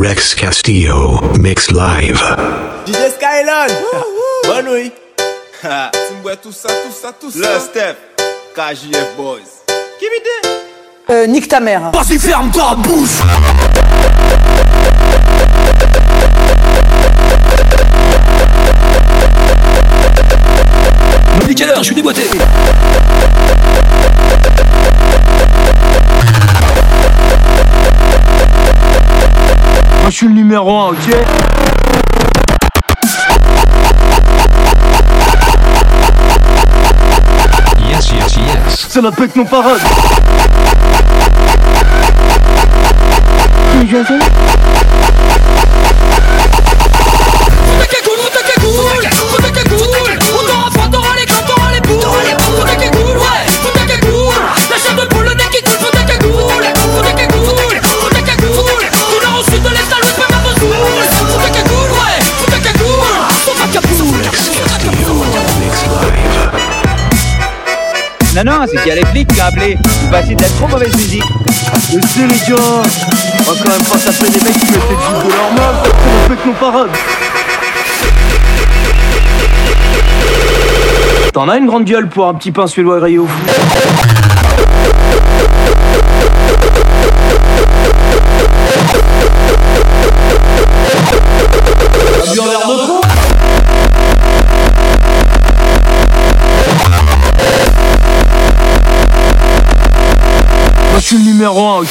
Rex 0.00 0.34
Castillo, 0.34 1.20
mix 1.38 1.72
live. 1.72 2.22
DJ 2.86 3.10
Skylon, 3.16 3.66
bonne 4.46 4.72
nuit. 4.72 4.92
tu 5.60 5.66
me 5.66 6.22
vois 6.22 6.36
tout 6.36 6.52
ça, 6.52 6.68
tout 6.68 6.92
ça, 6.92 7.12
tout 7.18 7.30
ça. 7.32 7.38
Le 7.38 7.60
Steph, 7.60 7.96
KJF 8.54 9.16
Boys. 9.16 9.40
Qui 9.98 10.04
m'idée? 10.04 10.58
Euh, 11.10 11.26
nique 11.26 11.48
ta 11.48 11.58
mère. 11.58 11.90
Vas-y, 11.90 12.18
ferme 12.18 12.50
ta 12.52 12.76
bouche. 12.76 13.18
Heure, 21.60 21.78
je 21.78 21.82
suis 21.82 21.94
déboîté. 21.96 22.22
Moi 30.08 30.12
je 30.12 30.16
suis 30.16 30.28
le 30.28 30.32
numéro 30.32 30.74
1, 30.74 30.86
ok 30.86 30.96
Yes, 37.86 38.10
yes, 38.12 38.36
yes. 38.36 38.86
C'est 38.88 39.02
la 39.02 39.12
pète 39.12 39.36
non 39.36 39.44
parade 39.44 39.80
Rex 43.74 44.37
Non, 68.44 68.52
non, 68.52 68.66
c'est 68.68 68.76
qu'il 68.76 68.86
y 68.86 68.92
a 68.92 68.94
les 68.94 69.06
flics 69.06 69.26
qui 69.26 69.40
ont 69.40 69.44
appelé. 69.44 69.76
Vous 69.82 70.10
passez 70.10 70.36
de 70.36 70.42
la 70.42 70.48
trop 70.48 70.68
mauvaise 70.68 70.94
musique. 70.94 71.24
Je 71.90 72.06
sais 72.06 72.26
les 72.26 72.38
gars 72.48 72.56
On 72.60 73.42
va 73.42 73.62
quand 73.64 73.70
même 73.70 73.82
pas 73.82 73.96
des 73.96 74.44
mecs 74.44 74.52
qui 74.52 74.66
mettent 74.66 74.88
des 74.88 74.94
jeans 74.94 75.24
de 75.24 75.32
leur 75.34 75.52
meuf 75.54 75.76
C'est 75.82 76.28
la 76.28 76.36
pète 76.36 76.46
non 76.46 76.52
parade 76.52 76.90
T'en 81.32 81.48
as 81.48 81.56
une 81.56 81.66
grande 81.66 81.84
gueule 81.84 82.08
pour 82.08 82.28
un 82.28 82.34
petit 82.34 82.52
pain 82.52 82.66
suédois 82.68 83.00
rayé 83.00 83.18
au 83.18 83.26
four 83.26 84.07
suis 101.08 101.16
le 101.16 101.24
numéro 101.24 101.66
1, 101.66 101.78
ok? 101.78 101.88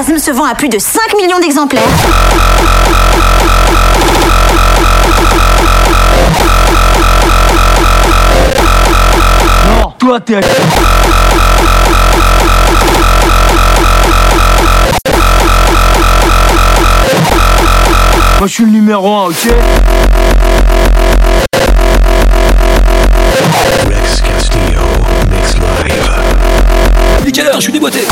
Se 0.00 0.30
vend 0.30 0.44
à 0.44 0.54
plus 0.54 0.68
de 0.68 0.78
5 0.78 1.00
millions 1.16 1.40
d'exemplaires. 1.40 1.82
Non, 9.66 9.92
toi 9.98 10.20
t'es 10.20 10.34
Moi 18.38 18.46
je 18.46 18.46
suis 18.46 18.64
le 18.64 18.70
numéro 18.70 19.12
1, 19.12 19.24
ok 19.26 19.34
Rex 23.88 24.20
Castillo, 24.22 24.80
mix 25.30 25.54
live. 25.54 26.10
Mais 27.24 27.32
quelle 27.32 27.46
heure 27.48 27.56
Je 27.56 27.62
suis 27.62 27.72
déboîté 27.72 28.06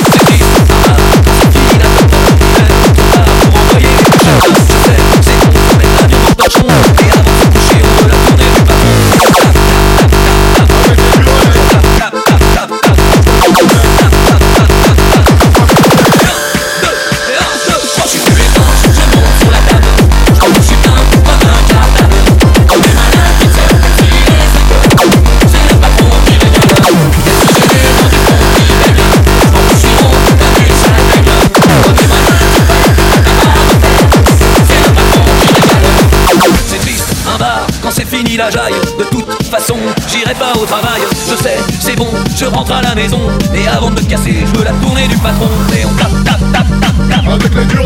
rentre 42.57 42.73
à 42.73 42.83
la 42.83 42.95
maison. 42.95 43.21
Et 43.55 43.69
avant 43.69 43.91
de 43.91 44.01
me 44.01 44.07
casser, 44.09 44.35
je 44.47 44.59
veux 44.59 44.65
la 44.65 44.73
tournée 44.73 45.07
du 45.09 45.17
patron. 45.19 45.49
Et 45.77 45.85
on 45.85 45.95
tape, 45.95 46.25
tape, 46.25 46.41
tape, 46.53 46.81
tape, 46.81 47.09
tape. 47.11 47.29
Avec 47.29 47.55
les 47.55 47.65
durs 47.67 47.85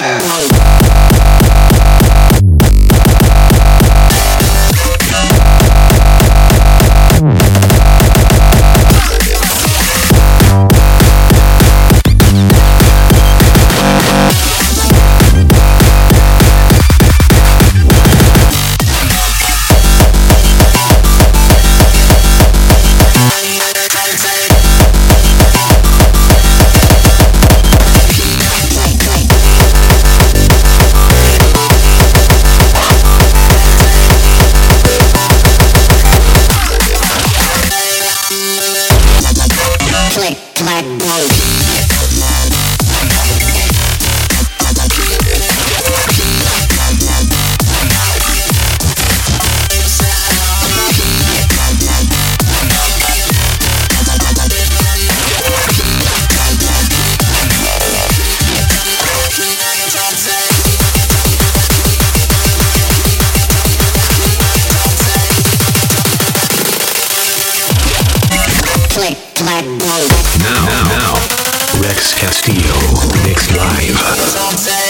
Bye. 0.00 0.59
Now, 70.38 70.64
now, 70.88 71.80
Rex 71.80 72.14
Castillo, 72.14 72.76
mixed 73.24 73.54
live. 73.54 74.89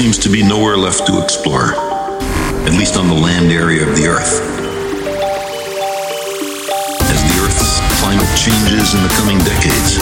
seems 0.00 0.16
to 0.16 0.30
be 0.30 0.42
nowhere 0.42 0.78
left 0.78 1.06
to 1.06 1.22
explore, 1.22 1.74
at 2.64 2.72
least 2.72 2.96
on 2.96 3.06
the 3.06 3.12
land 3.12 3.52
area 3.52 3.86
of 3.86 3.94
the 3.94 4.06
Earth. 4.08 4.40
As 7.04 7.20
the 7.20 7.36
Earth's 7.44 7.80
climate 8.00 8.32
changes 8.34 8.94
in 8.94 9.02
the 9.02 9.12
coming 9.20 9.36
decades, 9.44 9.98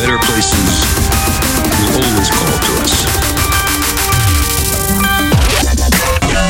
better 0.00 0.16
places 0.24 0.88
will 1.84 2.00
always 2.00 2.30
call 2.32 2.48
to 2.64 2.72
us. 2.80 3.04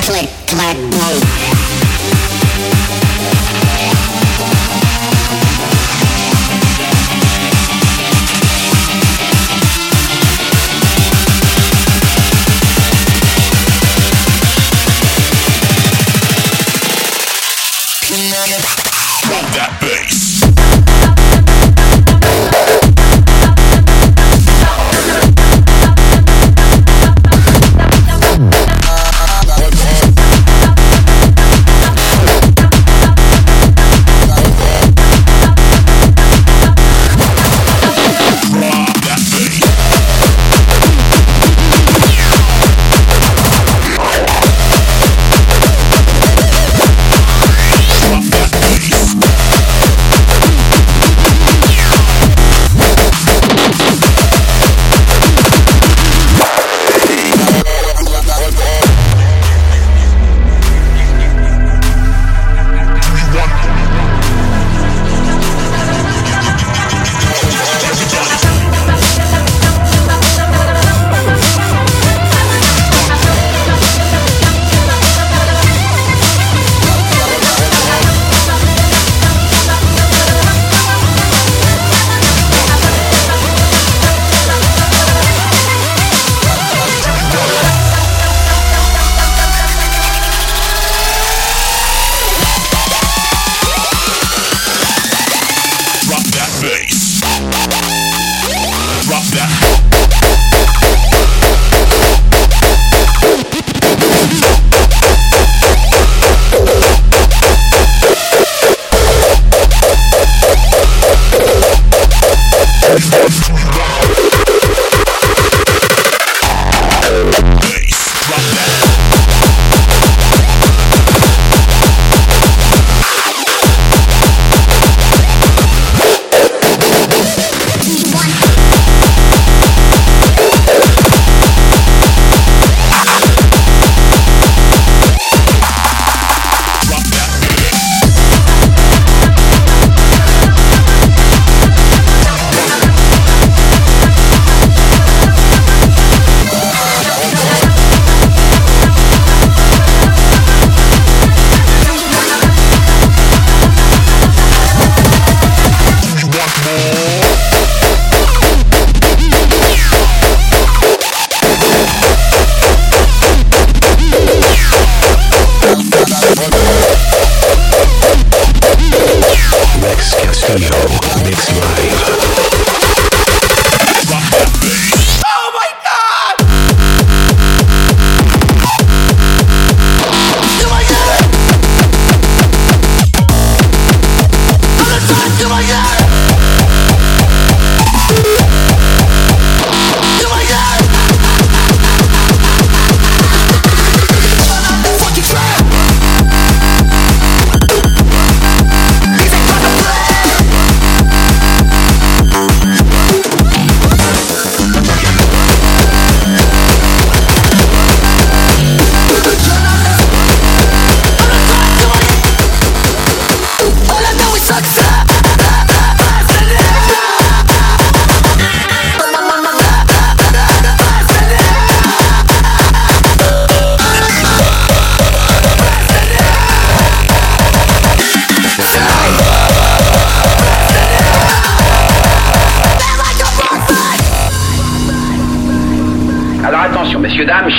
Click, 0.06 0.30
click, 0.46 0.76
boom. 0.92 1.51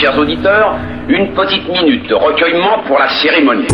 chers 0.04 0.20
auditeurs, 0.20 0.76
une 1.08 1.34
petite 1.34 1.66
minute 1.70 2.10
de 2.10 2.16
recueillement 2.16 2.84
pour 2.86 3.00
la 3.00 3.08
cérémonie. 3.22 3.68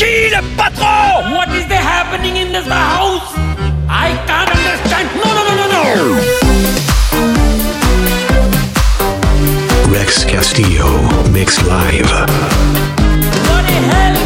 qui 0.00 0.30
le 0.34 0.40
patron? 0.56 1.34
What 1.34 1.48
is 1.58 1.66
there 1.68 1.86
happening 1.96 2.36
in 2.38 2.52
this 2.52 2.66
house? 2.66 3.28
I 4.06 4.08
can't 4.28 4.50
understand. 4.58 5.06
No, 5.20 5.28
no, 5.36 5.42
no, 5.48 5.54
no, 5.60 5.66
no. 5.76 5.84
Rex 9.92 10.24
Castillo 10.24 10.88
mixed 11.36 11.62
live. 11.66 12.10
What 13.50 13.62
the 13.68 13.78
hell? 13.90 14.19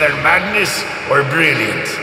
Either 0.00 0.14
madness 0.22 0.82
or 1.10 1.22
brilliant. 1.24 1.99